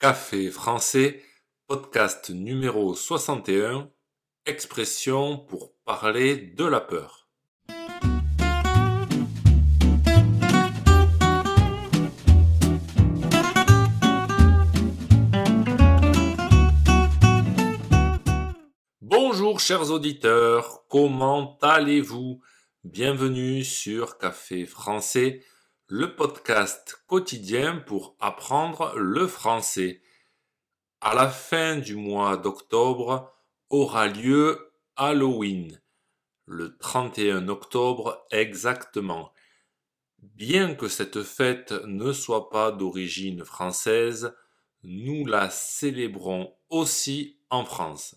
[0.00, 1.22] Café français,
[1.66, 3.90] podcast numéro 61,
[4.46, 7.28] expression pour parler de la peur.
[19.02, 22.40] Bonjour chers auditeurs, comment allez-vous?
[22.84, 25.44] Bienvenue sur Café français
[25.92, 30.00] le podcast quotidien pour apprendre le français.
[31.00, 33.34] À la fin du mois d'octobre
[33.70, 35.80] aura lieu Halloween,
[36.46, 39.32] le 31 octobre exactement.
[40.20, 44.32] Bien que cette fête ne soit pas d'origine française,
[44.84, 48.14] nous la célébrons aussi en France.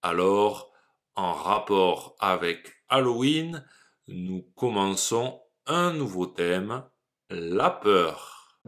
[0.00, 0.72] Alors,
[1.14, 3.66] en rapport avec Halloween,
[4.06, 6.82] nous commençons un nouveau thème,
[7.28, 8.58] la peur.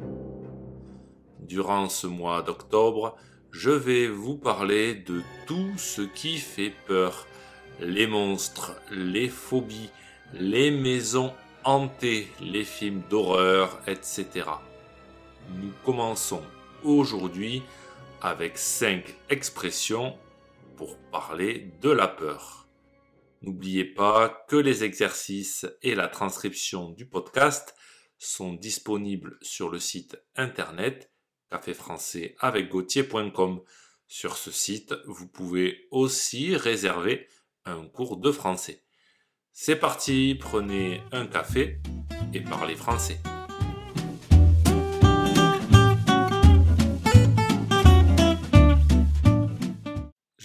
[1.39, 3.17] Durant ce mois d'octobre,
[3.51, 7.27] je vais vous parler de tout ce qui fait peur.
[7.81, 9.89] Les monstres, les phobies,
[10.35, 11.33] les maisons
[11.65, 14.45] hantées, les films d'horreur, etc.
[15.57, 16.43] Nous commençons
[16.85, 17.63] aujourd'hui
[18.21, 20.19] avec cinq expressions
[20.77, 22.67] pour parler de la peur.
[23.43, 27.75] N'oubliez pas que les exercices et la transcription du podcast
[28.19, 31.11] sont disponibles sur le site internet
[31.51, 32.69] caféfrançais avec
[34.07, 37.29] Sur ce site, vous pouvez aussi réserver
[37.65, 38.85] un cours de français.
[39.53, 41.81] C'est parti, prenez un café
[42.35, 43.21] et parlez français.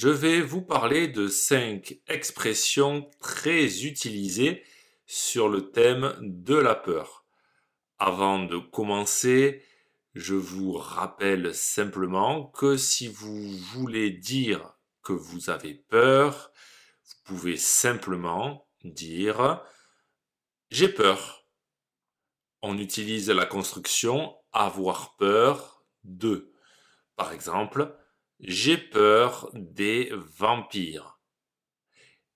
[0.06, 4.64] Je vais vous parler de cinq expressions très utilisées
[5.08, 7.26] sur le thème de la peur.
[7.98, 9.64] Avant de commencer,
[10.14, 16.52] je vous rappelle simplement que si vous voulez dire que vous avez peur,
[17.04, 19.64] vous pouvez simplement dire
[20.70, 21.48] j'ai peur.
[22.62, 26.54] On utilise la construction avoir peur de.
[27.16, 27.98] Par exemple,
[28.40, 31.20] j'ai peur des vampires.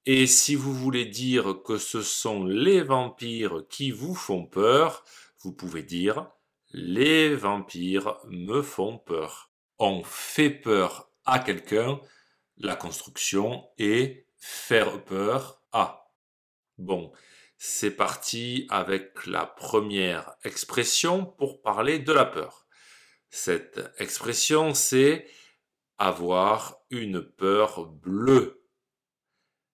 [0.06, 5.04] Et si vous voulez dire que ce sont les vampires qui vous font peur,
[5.42, 6.32] vous pouvez dire
[6.72, 9.52] les vampires me font peur.
[9.78, 12.00] On fait peur à quelqu'un,
[12.58, 16.12] la construction est faire peur à.
[16.78, 17.12] Bon,
[17.58, 22.68] c'est parti avec la première expression pour parler de la peur.
[23.30, 25.28] Cette expression, c'est
[26.00, 28.64] avoir une peur bleue.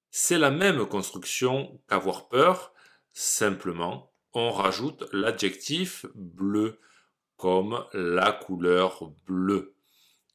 [0.10, 2.74] C'est la même construction qu'avoir peur,
[3.14, 6.82] simplement on rajoute l'adjectif bleu
[7.38, 9.76] comme la couleur bleue.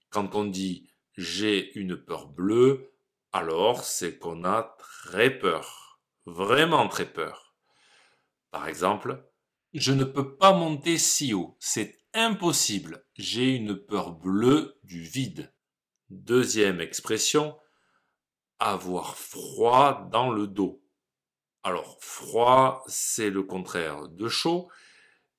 [0.08, 2.92] Quand on dit j'ai une peur bleue,
[3.32, 7.54] alors c'est qu'on a très peur, vraiment très peur.
[8.50, 9.28] Par exemple,
[9.74, 15.52] je ne peux pas monter si haut, c'est impossible, j'ai une peur bleue du vide.
[16.10, 17.56] Deuxième expression,
[18.58, 20.82] avoir froid dans le dos.
[21.62, 24.68] Alors, froid, c'est le contraire de chaud,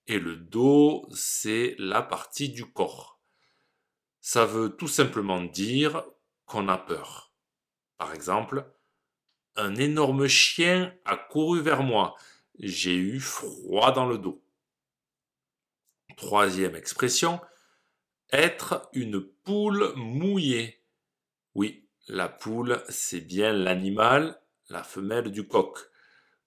[0.07, 3.19] et le dos, c'est la partie du corps.
[4.21, 6.05] Ça veut tout simplement dire
[6.45, 7.33] qu'on a peur.
[7.97, 8.65] Par exemple,
[9.57, 12.15] un énorme chien a couru vers moi.
[12.59, 14.41] J'ai eu froid dans le dos.
[16.15, 17.41] Troisième expression,
[18.31, 20.81] être une poule mouillée.
[21.55, 25.77] Oui, la poule, c'est bien l'animal, la femelle du coq.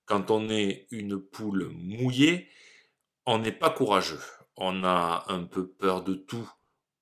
[0.06, 2.48] Quand on est une poule mouillée,
[3.26, 4.20] on n'est pas courageux.
[4.56, 6.50] On a un peu peur de tout.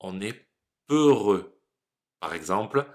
[0.00, 0.48] On est
[0.86, 1.58] peureux.
[2.20, 2.86] Par exemple,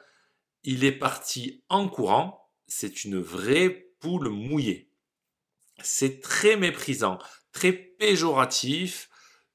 [0.63, 2.49] il est parti en courant.
[2.67, 4.89] C'est une vraie poule mouillée.
[5.81, 7.19] C'est très méprisant,
[7.51, 9.09] très péjoratif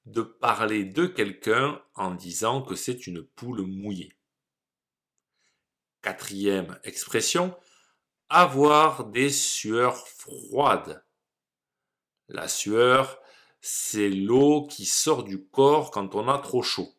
[0.06, 4.16] de parler de quelqu'un en disant que c'est une poule mouillée.
[6.02, 7.56] Quatrième expression,
[8.28, 11.04] avoir des sueurs froides.
[12.28, 13.20] La sueur,
[13.60, 16.92] c'est l'eau qui sort du corps quand on a trop chaud.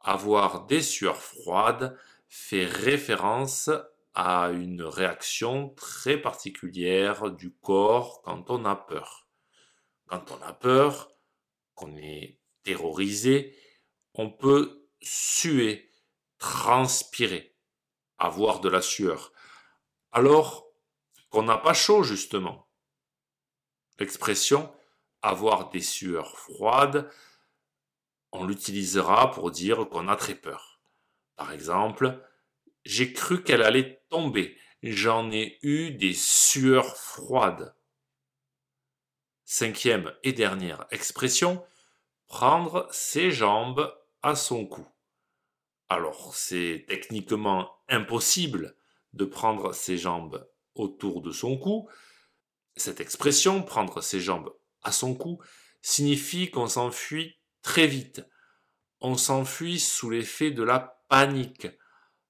[0.00, 1.98] Avoir des sueurs froides
[2.28, 3.70] fait référence
[4.14, 9.28] à une réaction très particulière du corps quand on a peur.
[10.06, 11.13] Quand on a peur,
[11.74, 13.56] qu'on est terrorisé,
[14.14, 15.90] on peut suer,
[16.38, 17.56] transpirer,
[18.18, 19.32] avoir de la sueur.
[20.12, 20.66] Alors
[21.30, 22.68] qu'on n'a pas chaud, justement.
[23.98, 24.72] L'expression
[25.24, 27.10] avoir des sueurs froides,
[28.30, 30.80] on l'utilisera pour dire qu'on a très peur.
[31.34, 32.22] Par exemple,
[32.84, 34.58] j'ai cru qu'elle allait tomber.
[34.82, 37.74] J'en ai eu des sueurs froides.
[39.56, 41.64] Cinquième et dernière expression,
[42.26, 44.84] prendre ses jambes à son cou.
[45.88, 48.76] Alors, c'est techniquement impossible
[49.12, 51.88] de prendre ses jambes autour de son cou.
[52.74, 54.52] Cette expression, prendre ses jambes
[54.82, 55.40] à son cou,
[55.82, 58.26] signifie qu'on s'enfuit très vite.
[59.00, 61.68] On s'enfuit sous l'effet de la panique.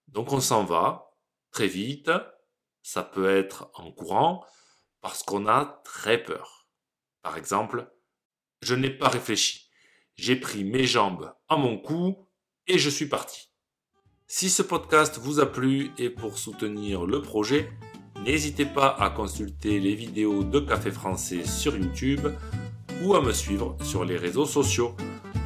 [0.08, 1.16] Donc on s'en va
[1.52, 2.10] très vite.
[2.82, 4.44] Ça peut être en courant
[5.00, 6.63] parce qu'on a très peur.
[7.24, 7.90] Par exemple,
[8.60, 9.70] je n'ai pas réfléchi.
[10.14, 12.28] J'ai pris mes jambes à mon cou
[12.66, 13.48] et je suis parti.
[14.26, 17.72] Si ce podcast vous a plu et pour soutenir le projet,
[18.22, 22.28] n'hésitez pas à consulter les vidéos de Café Français sur YouTube
[23.02, 24.94] ou à me suivre sur les réseaux sociaux.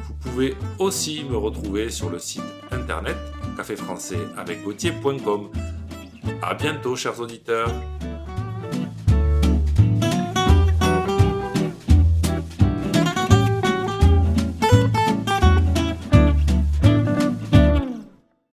[0.05, 3.17] Vous pouvez aussi me retrouver sur le site internet
[3.55, 4.59] caféfrançais avec
[6.41, 7.71] A bientôt chers auditeurs.